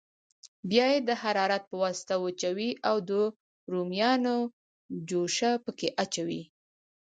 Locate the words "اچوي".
6.03-6.41